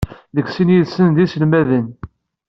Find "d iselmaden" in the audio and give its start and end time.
1.15-1.87